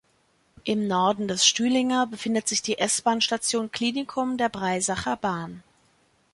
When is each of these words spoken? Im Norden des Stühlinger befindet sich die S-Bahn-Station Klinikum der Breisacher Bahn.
Im 0.63 0.87
Norden 0.87 1.27
des 1.27 1.45
Stühlinger 1.45 2.07
befindet 2.07 2.47
sich 2.47 2.63
die 2.63 2.79
S-Bahn-Station 2.79 3.71
Klinikum 3.71 4.35
der 4.37 4.49
Breisacher 4.49 5.15
Bahn. 5.15 5.61